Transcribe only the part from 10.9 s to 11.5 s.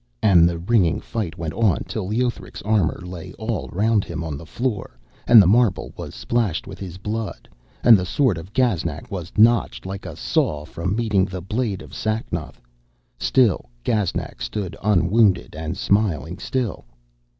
meeting the